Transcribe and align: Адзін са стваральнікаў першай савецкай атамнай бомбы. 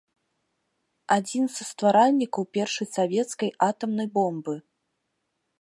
Адзін 1.15 1.45
са 1.57 1.63
стваральнікаў 1.71 2.43
першай 2.59 2.87
савецкай 2.97 3.49
атамнай 3.71 4.07
бомбы. 4.21 4.53